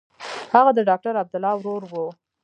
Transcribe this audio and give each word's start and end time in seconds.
هغه 0.55 0.71
د 0.77 0.79
ډاکټر 0.89 1.13
عبدالله 1.21 1.55
ورور 1.59 1.83
و. 1.91 1.93